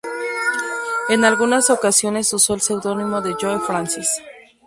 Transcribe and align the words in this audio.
En 1.09 1.25
algunas 1.25 1.69
ocasiones 1.69 2.33
usó 2.33 2.55
el 2.55 2.61
seudónimo 2.61 3.21
de 3.21 3.35
Joe 3.39 3.59
Francis. 3.59 4.09